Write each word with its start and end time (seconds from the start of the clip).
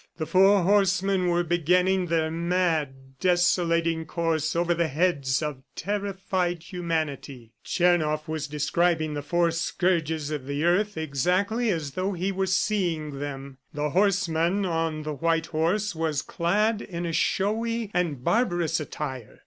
The 0.17 0.25
four 0.25 0.63
horsemen 0.63 1.27
were 1.27 1.43
beginning 1.43 2.07
their 2.07 2.31
mad, 2.31 3.19
desolating 3.19 4.05
course 4.07 4.55
over 4.55 4.73
the 4.73 4.87
heads 4.87 5.43
of 5.43 5.61
terrified 5.75 6.63
humanity. 6.63 7.53
Tchernoff 7.63 8.27
was 8.27 8.47
describing 8.47 9.13
the 9.13 9.21
four 9.21 9.51
scourges 9.51 10.31
of 10.31 10.47
the 10.47 10.63
earth 10.63 10.97
exactly 10.97 11.69
as 11.69 11.91
though 11.91 12.13
he 12.13 12.31
were 12.31 12.47
seeing 12.47 13.19
them. 13.19 13.59
The 13.75 13.91
horseman 13.91 14.65
on 14.65 15.03
the 15.03 15.13
white 15.13 15.45
horse 15.45 15.93
was 15.95 16.23
clad 16.23 16.81
in 16.81 17.05
a 17.05 17.13
showy 17.13 17.91
and 17.93 18.23
barbarous 18.23 18.79
attire. 18.79 19.39